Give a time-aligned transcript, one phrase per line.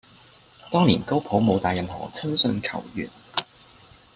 [0.71, 3.07] 當年高普冇帶任何親信球員